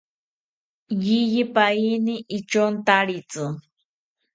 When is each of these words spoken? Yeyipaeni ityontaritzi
Yeyipaeni 1.05 2.15
ityontaritzi 2.37 3.43